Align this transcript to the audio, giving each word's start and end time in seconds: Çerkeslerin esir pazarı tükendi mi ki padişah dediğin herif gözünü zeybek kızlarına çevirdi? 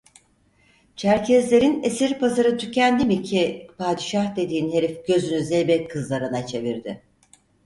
Çerkeslerin 0.95 1.83
esir 1.83 2.19
pazarı 2.19 2.57
tükendi 2.57 3.05
mi 3.05 3.23
ki 3.23 3.67
padişah 3.77 4.35
dediğin 4.35 4.71
herif 4.73 5.07
gözünü 5.07 5.43
zeybek 5.43 5.91
kızlarına 5.91 6.47
çevirdi? 6.47 7.03